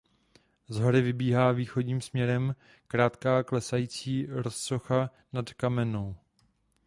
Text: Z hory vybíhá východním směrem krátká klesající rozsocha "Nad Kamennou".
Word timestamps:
Z 0.69 0.77
hory 0.79 1.01
vybíhá 1.01 1.51
východním 1.51 2.01
směrem 2.01 2.55
krátká 2.87 3.43
klesající 3.43 4.25
rozsocha 4.25 5.09
"Nad 5.33 5.53
Kamennou". 5.53 6.15